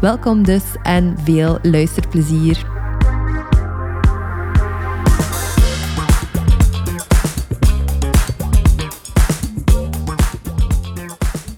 [0.00, 2.66] Welkom dus en veel luisterplezier.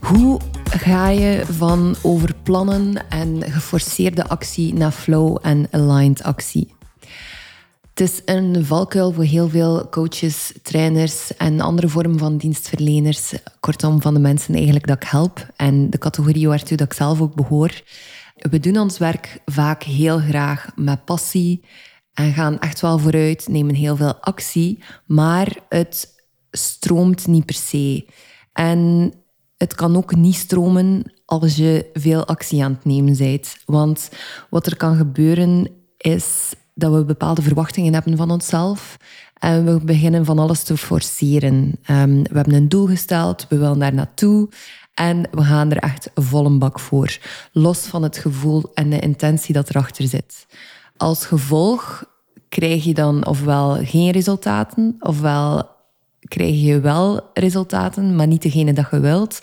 [0.01, 6.75] Hoe ga je van overplannen en geforceerde actie naar flow en aligned actie?
[7.95, 13.35] Het is een valkuil voor heel veel coaches, trainers en andere vormen van dienstverleners.
[13.61, 17.21] Kortom, van de mensen eigenlijk dat ik help en de categorie waartoe dat ik zelf
[17.21, 17.83] ook behoor.
[18.49, 21.65] We doen ons werk vaak heel graag met passie
[22.15, 26.15] en gaan echt wel vooruit, nemen heel veel actie, maar het
[26.51, 28.07] stroomt niet per se.
[28.53, 29.13] En
[29.57, 33.57] het kan ook niet stromen als je veel actie aan het nemen bent.
[33.65, 34.11] Want
[34.51, 38.97] wat er kan gebeuren is dat we bepaalde verwachtingen hebben van onszelf.
[39.35, 41.79] En we beginnen van alles te forceren.
[41.83, 44.49] Ehm, we hebben een doel gesteld, we willen daar naartoe.
[45.01, 47.19] En we gaan er echt vol een bak voor.
[47.53, 50.47] Los van het gevoel en de intentie dat erachter zit.
[50.97, 52.05] Als gevolg
[52.49, 55.69] krijg je dan ofwel geen resultaten, ofwel
[56.19, 59.43] krijg je wel resultaten, maar niet degene dat je wilt.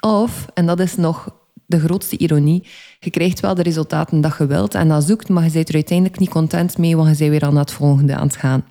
[0.00, 1.28] Of, en dat is nog
[1.66, 2.66] de grootste ironie,
[3.00, 5.74] je krijgt wel de resultaten dat je wilt en dat zoekt, maar je bent er
[5.74, 8.64] uiteindelijk niet content mee, want je bent weer aan het volgende aan het gaan.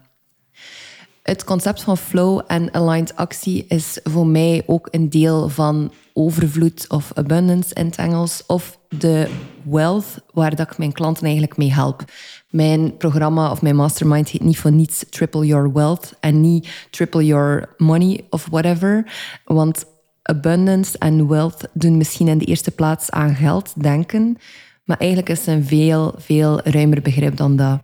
[1.28, 6.86] Het concept van flow en aligned actie is voor mij ook een deel van overvloed
[6.90, 9.30] of abundance in het Engels, of de
[9.64, 12.04] wealth waar dat ik mijn klanten eigenlijk mee help.
[12.50, 17.26] Mijn programma of mijn mastermind heet niet voor niets Triple Your Wealth en niet Triple
[17.26, 19.14] Your Money of whatever.
[19.46, 19.86] Want
[20.22, 24.38] abundance en wealth doen misschien in de eerste plaats aan geld denken,
[24.84, 27.82] maar eigenlijk is het een veel, veel ruimer begrip dan dat.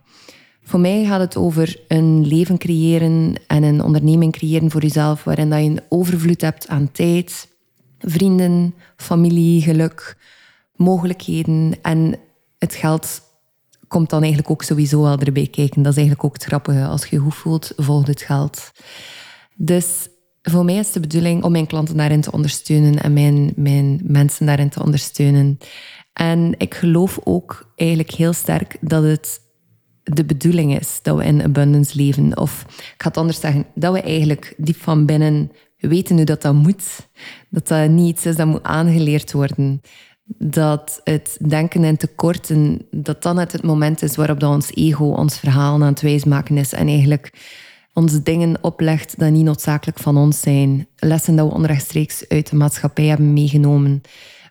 [0.64, 5.50] Voor mij gaat het over een leven creëren en een onderneming creëren voor jezelf, waarin
[5.50, 7.48] dat je een overvloed hebt aan tijd,
[7.98, 10.16] vrienden, familie, geluk,
[10.76, 11.74] mogelijkheden.
[11.82, 12.18] En
[12.58, 13.22] het geld
[13.88, 15.82] komt dan eigenlijk ook sowieso wel erbij kijken.
[15.82, 16.84] Dat is eigenlijk ook het grappige.
[16.84, 18.70] Als je je goed voelt, volgt het geld.
[19.54, 20.08] Dus
[20.42, 24.46] voor mij is de bedoeling om mijn klanten daarin te ondersteunen en mijn, mijn mensen
[24.46, 25.58] daarin te ondersteunen.
[26.12, 29.40] En ik geloof ook eigenlijk heel sterk dat het
[30.04, 32.36] de bedoeling is dat we in abundance leven.
[32.36, 36.42] Of ik ga het anders zeggen, dat we eigenlijk diep van binnen weten hoe dat,
[36.42, 37.08] dat moet.
[37.50, 39.80] Dat dat niet iets is dat moet aangeleerd worden.
[40.38, 45.38] Dat het denken in tekorten, dat dan het moment is waarop dat ons ego ons
[45.38, 47.32] verhaal aan het wijsmaken is en eigenlijk
[47.92, 50.86] ons dingen oplegt dat niet noodzakelijk van ons zijn.
[50.96, 54.02] Lessen dat we onrechtstreeks uit de maatschappij hebben meegenomen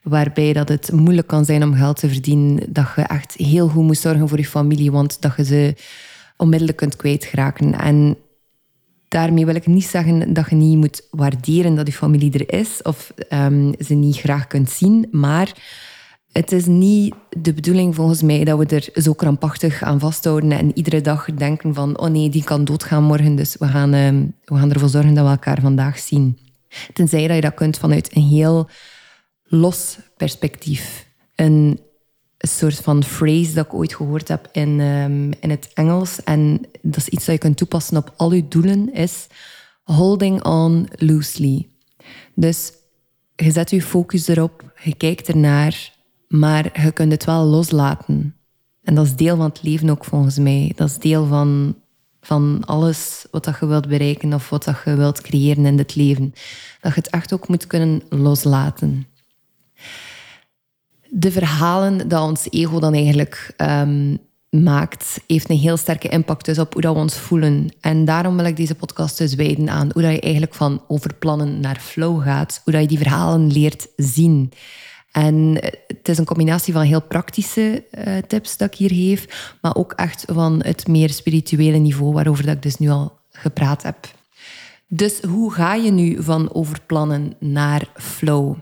[0.03, 3.83] waarbij dat het moeilijk kan zijn om geld te verdienen, dat je echt heel goed
[3.83, 5.75] moet zorgen voor je familie, want dat je ze
[6.37, 7.79] onmiddellijk kunt kwijtraken.
[7.79, 8.17] En
[9.07, 12.81] daarmee wil ik niet zeggen dat je niet moet waarderen dat je familie er is
[12.81, 15.53] of um, ze niet graag kunt zien, maar
[16.31, 20.77] het is niet de bedoeling volgens mij dat we er zo krampachtig aan vasthouden en
[20.77, 24.57] iedere dag denken van oh nee, die kan doodgaan morgen, dus we gaan, um, we
[24.57, 26.37] gaan ervoor zorgen dat we elkaar vandaag zien.
[26.93, 28.69] Tenzij dat je dat kunt vanuit een heel
[29.53, 31.07] los perspectief.
[31.35, 31.79] Een
[32.37, 36.23] soort van phrase dat ik ooit gehoord heb in, um, in het Engels.
[36.23, 39.27] En dat is iets dat je kunt toepassen op al je doelen, is
[39.83, 41.69] holding on loosely.
[42.35, 42.71] Dus
[43.35, 45.93] je zet je focus erop, je kijkt ernaar,
[46.27, 48.35] maar je kunt het wel loslaten.
[48.83, 50.71] En dat is deel van het leven ook volgens mij.
[50.75, 51.75] Dat is deel van,
[52.21, 56.33] van alles wat je wilt bereiken of wat je wilt creëren in het leven.
[56.81, 59.07] Dat je het echt ook moet kunnen loslaten
[61.09, 64.19] de verhalen dat ons ego dan eigenlijk um,
[64.49, 67.73] maakt, heeft een heel sterke impact dus op hoe dat we ons voelen.
[67.81, 71.59] En daarom wil ik deze podcast dus wijden aan hoe dat je eigenlijk van overplannen
[71.59, 72.61] naar flow gaat.
[72.63, 74.51] Hoe dat je die verhalen leert zien.
[75.11, 75.57] En
[75.87, 79.91] het is een combinatie van heel praktische uh, tips dat ik hier geef, maar ook
[79.91, 83.97] echt van het meer spirituele niveau waarover dat ik dus nu al gepraat heb.
[84.87, 88.55] Dus hoe ga je nu van overplannen naar flow?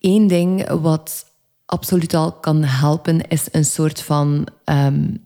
[0.00, 1.26] Eén ding wat
[1.66, 5.16] absoluut al kan helpen, is een soort van um, ehm,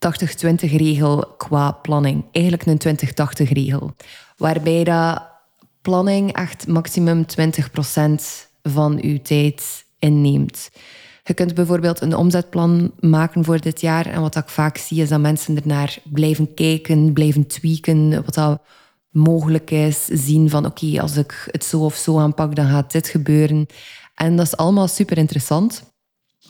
[0.00, 2.24] 80-20 regel qua planning.
[2.32, 2.98] Eigenlijk een
[3.46, 3.94] 20-80 regel.
[4.36, 5.22] Waarbij dat
[5.82, 10.70] planning echt maximum 20% van uw tijd inneemt.
[11.24, 14.06] Je kunt bijvoorbeeld een omzetplan maken voor dit jaar.
[14.06, 18.24] En wat ik vaak zie is dat mensen ernaar blijven kijken, blijven tweaken.
[18.24, 18.60] Wat dat
[19.10, 20.04] mogelijk is.
[20.04, 23.66] Zien van oké, als ik het zo of zo aanpak, dan gaat dit gebeuren.
[24.14, 25.82] En dat is allemaal super interessant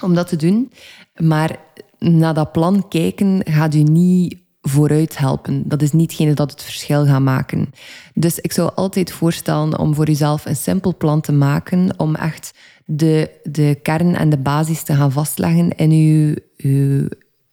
[0.01, 0.73] om dat te doen.
[1.15, 1.59] Maar
[1.99, 5.69] naar dat plan kijken gaat u niet vooruit helpen.
[5.69, 7.71] Dat is niet hetgene dat het verschil gaat maken.
[8.15, 12.53] Dus ik zou altijd voorstellen om voor uzelf een simpel plan te maken, om echt
[12.85, 17.09] de, de kern en de basis te gaan vastleggen in uw, uw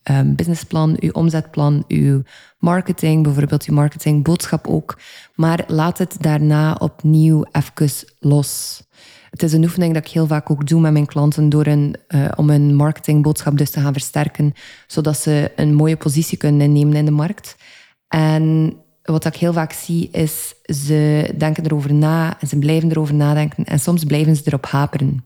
[0.09, 2.21] um, businessplan, uw omzetplan, uw
[2.59, 5.00] marketing, bijvoorbeeld uw marketingboodschap ook.
[5.36, 8.81] Maar laat het daarna opnieuw even los.
[9.30, 11.95] Het is een oefening dat ik heel vaak ook doe met mijn klanten door een,
[12.09, 14.54] uh, om een marketingboodschap dus te gaan versterken,
[14.88, 17.56] zodat ze een mooie positie kunnen innemen in de markt.
[18.07, 18.74] En
[19.04, 23.63] wat ik heel vaak zie is, ze denken erover na en ze blijven erover nadenken
[23.65, 25.24] en soms blijven ze erop haperen.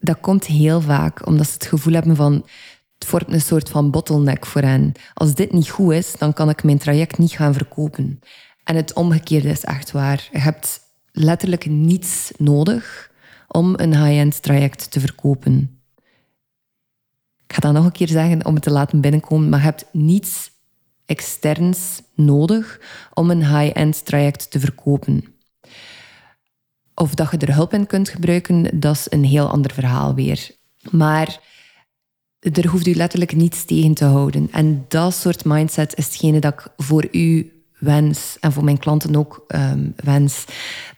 [0.00, 2.44] Dat komt heel vaak omdat ze het gevoel hebben van
[3.02, 4.92] het vormt een soort van bottleneck voor hen.
[5.14, 8.20] Als dit niet goed is, dan kan ik mijn traject niet gaan verkopen.
[8.64, 10.28] En het omgekeerde is echt waar.
[10.32, 10.80] Je hebt
[11.12, 13.10] letterlijk niets nodig
[13.48, 15.80] om een high-end traject te verkopen.
[17.46, 19.86] Ik ga dat nog een keer zeggen om het te laten binnenkomen, maar je hebt
[19.92, 20.50] niets
[21.06, 22.80] externs nodig
[23.14, 25.24] om een high-end traject te verkopen.
[26.94, 30.50] Of dat je er hulp in kunt gebruiken, dat is een heel ander verhaal weer.
[30.90, 31.40] Maar
[32.42, 34.48] er hoeft u letterlijk niets tegen te houden.
[34.52, 39.16] En dat soort mindset is hetgene dat ik voor u wens en voor mijn klanten
[39.16, 40.44] ook um, wens.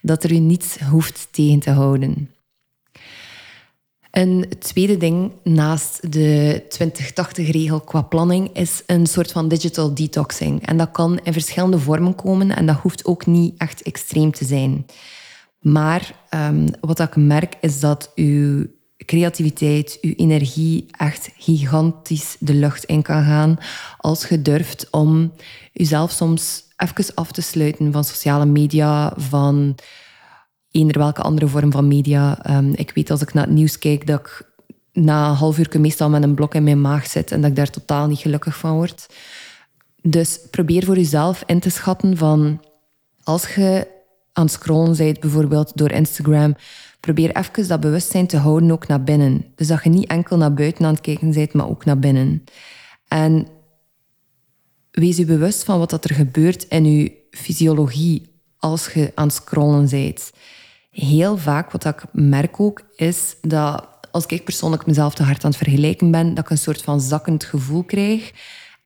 [0.01, 2.31] Dat er u niets hoeft tegen te houden.
[4.11, 10.67] Een tweede ding naast de 2080-regel qua planning is een soort van digital detoxing.
[10.67, 14.45] En dat kan in verschillende vormen komen en dat hoeft ook niet echt extreem te
[14.45, 14.87] zijn.
[15.61, 18.67] Maar um, wat ik merk is dat uw
[19.05, 23.59] creativiteit, uw energie echt gigantisch de lucht in kan gaan
[23.99, 25.33] als je durft om
[25.73, 29.75] jezelf soms even af te sluiten van sociale media, van
[30.71, 32.43] eender welke andere vorm van media.
[32.43, 34.53] Ehm, ik weet als ik naar het nieuws kijk dat ik
[34.93, 37.57] na een half uur meestal met een blok in mijn maag zit en dat ik
[37.57, 39.07] daar totaal niet gelukkig van word.
[40.03, 42.61] Dus probeer voor jezelf in te schatten van
[43.23, 43.87] als je
[44.33, 46.57] aan het scrollen bent, bijvoorbeeld door Instagram,
[47.05, 49.45] probeer even dat bewustzijn te houden ook naar binnen.
[49.55, 52.45] Dus dat je niet enkel naar buiten aan het kijken bent, maar ook naar binnen.
[53.09, 53.47] En
[54.91, 59.89] wees je bewust van wat er gebeurt in je fysiologie als je aan het scrollen
[59.89, 60.31] bent
[60.95, 65.51] heel vaak, wat ik merk ook, is dat als ik persoonlijk mezelf te hard aan
[65.51, 68.33] het vergelijken ben, dat ik een soort van zakkend gevoel krijg.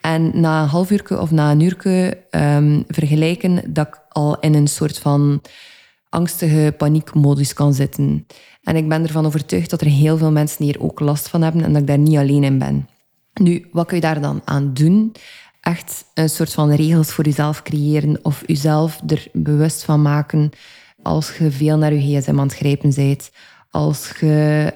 [0.01, 4.55] En na een half uur of na een uur um, vergelijken, dat ik al in
[4.55, 5.43] een soort van
[6.09, 8.27] angstige paniekmodus kan zitten.
[8.63, 11.65] En ik ben ervan overtuigd dat er heel veel mensen hier ook last van hebben
[11.65, 12.89] en dat ik daar niet alleen in ben.
[13.35, 15.13] Nu, wat kun je daar dan aan doen?
[15.61, 20.51] Echt een soort van regels voor jezelf creëren of jezelf er bewust van maken
[21.03, 23.31] als je veel naar je gsm aan het grijpen bent,
[23.71, 24.73] als je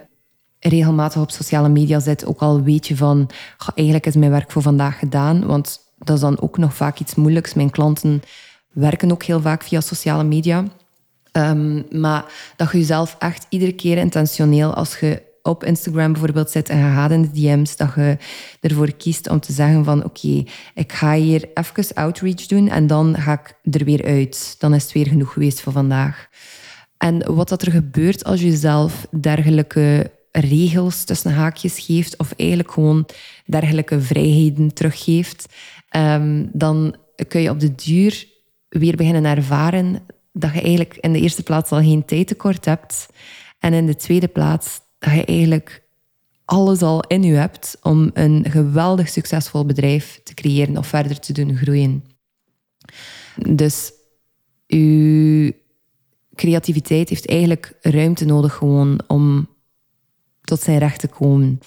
[0.59, 3.31] regelmatig op sociale media zit, ook al weet je van,
[3.75, 7.15] eigenlijk is mijn werk voor vandaag gedaan, want dat is dan ook nog vaak iets
[7.15, 7.55] moeilijks.
[7.55, 8.23] Mijn klanten
[8.73, 10.65] werken ook heel vaak via sociale media.
[11.33, 12.25] Um, maar
[12.57, 16.83] dat je jezelf echt iedere keer intentioneel, als je op Instagram bijvoorbeeld zit en je
[16.83, 18.17] gaat in de DM's, dat je
[18.61, 23.17] ervoor kiest om te zeggen van oké, ik ga hier even outreach doen en dan
[23.19, 24.55] ga ik er weer uit.
[24.59, 26.29] Dan is het weer genoeg geweest voor vandaag.
[26.99, 32.71] En wat dat er gebeurt als je zelf dergelijke regels tussen haakjes geeft of eigenlijk
[32.71, 33.07] gewoon
[33.47, 35.55] dergelijke vrijheden teruggeeft,
[35.97, 36.97] um, dan
[37.29, 38.27] kun je op de duur
[38.69, 43.09] weer beginnen ervaren dat je eigenlijk in de eerste plaats al geen tijd tekort hebt
[43.59, 45.83] en in de tweede plaats dat je eigenlijk
[46.45, 51.33] alles al in je hebt om een geweldig succesvol bedrijf te creëren of verder te
[51.33, 52.05] doen groeien.
[53.49, 53.93] Dus
[54.67, 55.55] je
[56.35, 59.49] creativiteit heeft eigenlijk ruimte nodig gewoon om
[60.41, 61.61] tot zijn recht te komen.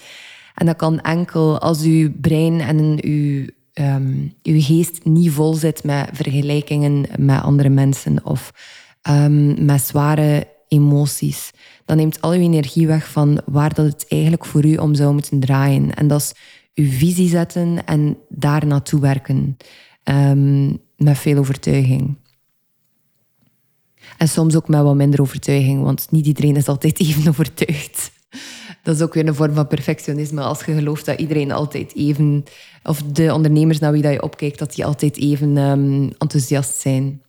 [0.54, 3.46] En dat kan enkel als uw brein en uw,
[3.80, 8.52] um, uw geest niet vol zit met vergelijkingen met andere mensen of
[9.08, 11.52] um, met zware emoties
[11.86, 15.12] dan neemt al uw energie weg van waar dat het eigenlijk voor u om zou
[15.12, 15.94] moeten draaien.
[15.94, 16.32] En dat is
[16.74, 19.56] uw visie zetten en daar naartoe werken.
[20.02, 20.66] Ehm,
[20.96, 22.16] met veel overtuiging.
[24.18, 28.12] En soms ook met wat minder overtuiging, want niet iedereen is altijd even overtuigd.
[28.86, 30.42] Dat is ook weer een vorm van perfectionisme.
[30.42, 32.44] Als je gelooft dat iedereen altijd even,
[32.82, 37.22] of de ondernemers naar wie dat je opkijkt, dat die altijd even um, enthousiast zijn.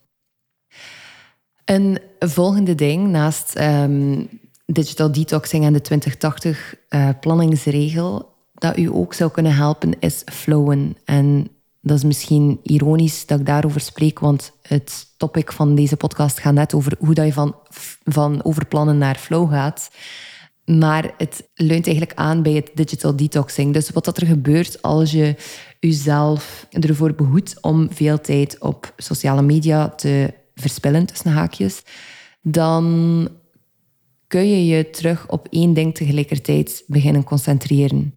[1.66, 4.30] Een volgende ding naast um,
[4.66, 10.98] digital detoxing en de 2080 uh, planningsregel dat u ook zou kunnen helpen, is flowen.
[11.06, 11.48] En
[11.82, 16.54] dat is misschien ironisch dat ik daarover spreek, want het topic van deze podcast gaat
[16.54, 17.56] net over hoe dat je van,
[18.04, 19.90] van overplannen naar flow gaat.
[20.76, 23.74] Maar het leunt eigenlijk aan bij het digital detoxing.
[23.74, 25.36] Dus wat dat er gebeurt als je
[25.80, 31.84] jezelf ervoor behoedt om veel tijd op sociale media te verspillen, tussen haakjes,
[32.42, 33.30] dan
[34.28, 38.16] kun je je terug op één ding tegelijkertijd beginnen concentreren.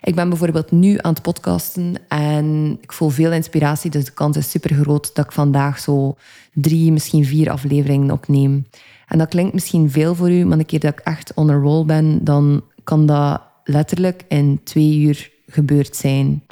[0.00, 4.36] Ik ben bijvoorbeeld nu aan het podcasten en ik voel veel inspiratie, dus de kans
[4.36, 6.16] is super groot dat ik vandaag zo
[6.52, 8.66] drie, misschien vier afleveringen opneem.
[9.06, 11.54] En dat klinkt misschien veel voor u, maar een keer dat ik echt on a
[11.54, 16.42] roll ben, dan kan dat letterlijk in twee uur gebeurd zijn.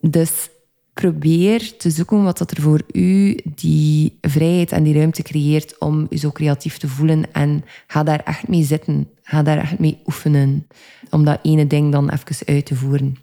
[0.00, 0.48] Dus
[0.92, 6.06] probeer te zoeken wat dat er voor u die vrijheid en die ruimte creëert om
[6.10, 7.32] u zo creatief te voelen.
[7.32, 9.08] En ga daar echt mee zitten.
[9.22, 10.66] Ga daar echt mee oefenen.
[11.12, 13.16] Om dat ene ding dan even uit te voeren.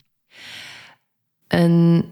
[1.47, 2.05] Een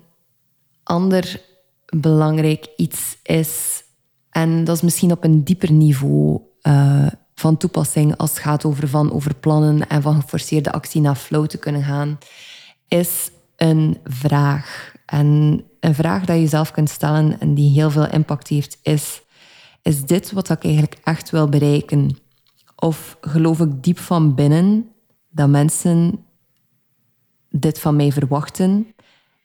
[0.84, 1.42] ander
[1.86, 3.84] belangrijk iets is,
[4.30, 8.88] en dat is misschien op een dieper niveau uh, van toepassing als het gaat over
[8.88, 12.18] van over plannen en van geforceerde actie naar flow te kunnen gaan,
[12.88, 14.96] is een vraag.
[15.06, 19.22] En een vraag dat je zelf kunt stellen en die heel veel impact heeft, is:
[19.82, 22.18] Is dit wat ik eigenlijk echt wil bereiken?
[22.76, 24.92] Of geloof ik diep van binnen
[25.30, 26.26] dat mensen
[27.50, 28.94] dit van mij verwachten?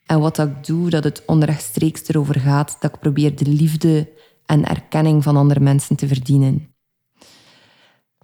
[0.07, 4.13] En wat ik doe, dat het onrechtstreeks erover gaat dat ik probeer de liefde
[4.47, 6.75] en erkenning van andere mensen te verdienen.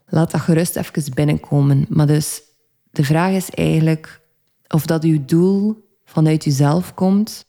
[0.07, 1.87] Laat dat gerust even binnenkomen.
[1.88, 2.43] Maar dus
[2.91, 4.21] de vraag is eigenlijk
[4.69, 7.47] of dat uw doel vanuit uzelf komt,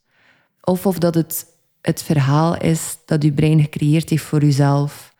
[0.61, 5.15] of of dat het het verhaal is dat uw brein gecreëerd heeft voor uzelf,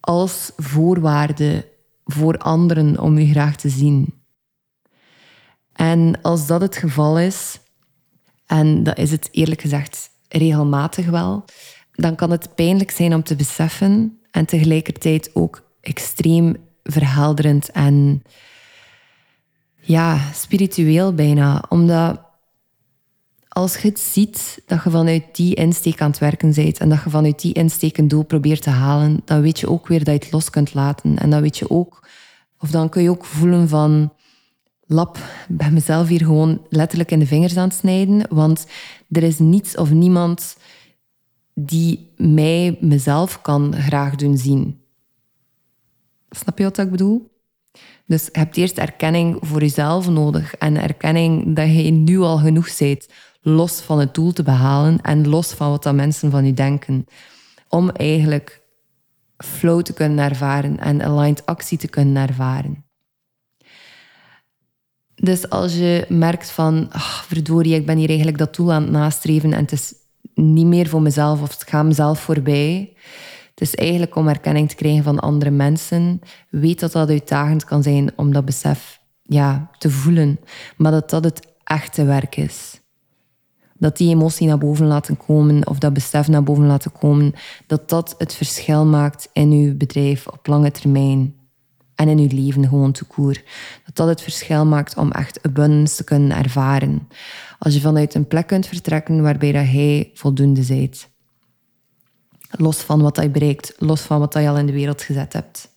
[0.00, 1.68] als voorwaarde
[2.08, 4.14] voor anderen om u graag te zien.
[5.72, 7.60] En als dat het geval is,
[8.46, 11.44] en dat is het eerlijk gezegd regelmatig wel,
[11.92, 18.22] dan kan het pijnlijk zijn om te beseffen en tegelijkertijd ook extreem verhelderend en
[19.80, 21.64] ja, spiritueel bijna.
[21.68, 22.27] Omdat
[23.58, 27.02] als je het ziet dat je vanuit die insteek aan het werken bent en dat
[27.04, 30.14] je vanuit die insteek een doel probeert te halen, dan weet je ook weer dat
[30.14, 31.18] je het los kunt laten.
[31.18, 32.08] En dan weet je ook,
[32.58, 34.12] of dan kun je ook voelen van,
[34.86, 38.66] lap, ben mezelf hier gewoon letterlijk in de vingers aan het snijden, want
[39.10, 40.56] er is niets of niemand
[41.54, 44.80] die mij, mezelf, kan graag doen zien.
[46.30, 47.30] Snap je wat ik bedoel?
[48.06, 52.76] Dus je hebt eerst erkenning voor jezelf nodig en erkenning dat je nu al genoeg
[52.78, 53.08] bent,
[53.48, 57.06] los van het doel te behalen en los van wat dat mensen van je denken.
[57.68, 58.62] Om eigenlijk
[59.36, 62.84] flow te kunnen ervaren en aligned actie te kunnen ervaren.
[65.14, 68.90] Dus als je merkt van, ach, verdorie, ik ben hier eigenlijk dat doel aan het
[68.90, 69.94] nastreven en het is
[70.34, 72.92] niet meer voor mezelf of het gaat mezelf voorbij,
[73.50, 76.20] het is eigenlijk om erkenning te krijgen van andere mensen.
[76.50, 80.40] Weet dat dat uitdagend kan zijn om dat besef ja, te voelen,
[80.76, 82.77] maar dat dat het echte werk is.
[83.78, 87.34] Dat die emotie naar boven laten komen of dat besef naar boven laten komen,
[87.66, 91.34] dat dat het verschil maakt in uw bedrijf op lange termijn
[91.94, 93.42] en in uw leven gewoon te koer.
[93.84, 97.08] Dat dat het verschil maakt om echt abundance te kunnen ervaren.
[97.58, 101.08] Als je vanuit een plek kunt vertrekken waarbij dat hij voldoende bent.
[102.50, 105.68] Los van wat je bereikt, los van wat je al in de wereld gezet hebt.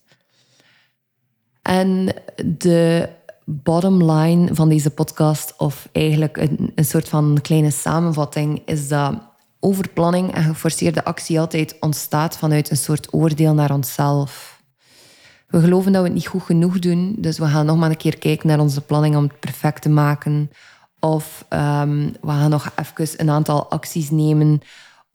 [1.62, 3.08] En de
[3.44, 9.14] bottom line van deze podcast, of eigenlijk een, een soort van kleine samenvatting, is dat
[9.60, 14.62] overplanning en geforceerde actie altijd ontstaat vanuit een soort oordeel naar onszelf.
[15.46, 17.96] We geloven dat we het niet goed genoeg doen, dus we gaan nog maar een
[17.96, 20.50] keer kijken naar onze planning om het perfect te maken.
[21.00, 24.60] Of um, we gaan nog even een aantal acties nemen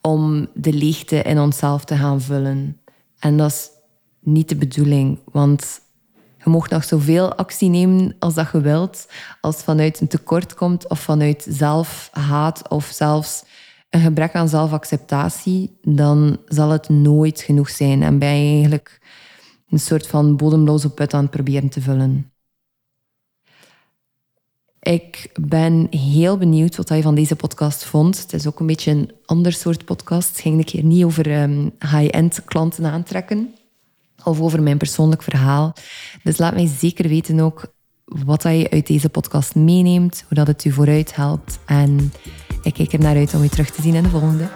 [0.01, 2.81] om de leegte in onszelf te gaan vullen.
[3.19, 3.69] En dat is
[4.19, 5.81] niet de bedoeling, want
[6.47, 9.07] je mag nog zoveel actie nemen als dat je wilt.
[9.41, 13.43] Als het vanuit een tekort komt of vanuit zelfhaat of zelfs
[13.89, 19.01] een gebrek aan zelfacceptatie, dan zal het nooit genoeg zijn en ben je eigenlijk
[19.69, 22.31] een soort van bodemloze put aan het proberen te vullen.
[24.79, 28.21] Ik ben heel benieuwd wat je van deze podcast vond.
[28.21, 30.29] Het is ook een beetje een ander soort podcast.
[30.29, 33.56] Het ging een keer niet over um, high-end klanten aantrekken
[34.23, 35.73] of over mijn persoonlijk verhaal.
[36.23, 37.73] Dus laat mij zeker weten ook
[38.05, 41.59] wat je uit deze podcast meeneemt, hoe dat het u vooruit helpt.
[41.65, 42.13] En
[42.61, 44.49] ik kijk er naar uit om je terug te zien in de volgende.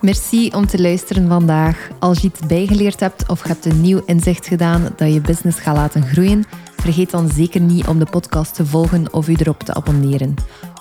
[0.00, 1.88] Merci om te luisteren vandaag.
[1.98, 5.76] Als je iets bijgeleerd hebt of hebt een nieuw inzicht gedaan dat je business gaat
[5.76, 6.44] laten groeien,
[6.76, 10.34] vergeet dan zeker niet om de podcast te volgen of u erop te abonneren.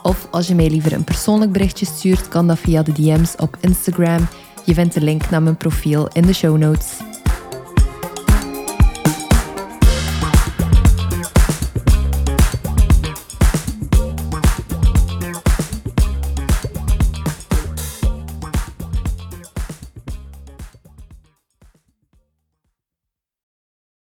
[0.04, 3.58] Of als je mij liever een persoonlijk berichtje stuurt, kan dat via de DM's op
[3.60, 4.28] Instagram.
[4.66, 7.15] Je vindt de link naar mijn profiel in de show notes.